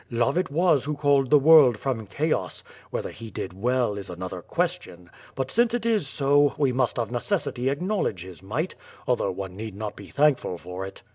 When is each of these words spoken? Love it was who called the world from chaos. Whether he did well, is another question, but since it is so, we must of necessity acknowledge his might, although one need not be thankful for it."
Love 0.09 0.35
it 0.35 0.49
was 0.49 0.85
who 0.85 0.95
called 0.95 1.29
the 1.29 1.37
world 1.37 1.77
from 1.77 2.07
chaos. 2.07 2.63
Whether 2.89 3.11
he 3.11 3.29
did 3.29 3.53
well, 3.53 3.93
is 3.99 4.09
another 4.09 4.41
question, 4.41 5.11
but 5.35 5.51
since 5.51 5.75
it 5.75 5.85
is 5.85 6.07
so, 6.07 6.55
we 6.57 6.71
must 6.73 6.97
of 6.97 7.11
necessity 7.11 7.69
acknowledge 7.69 8.23
his 8.23 8.41
might, 8.41 8.73
although 9.05 9.29
one 9.29 9.55
need 9.55 9.75
not 9.75 9.95
be 9.95 10.07
thankful 10.07 10.57
for 10.57 10.87
it." 10.87 11.03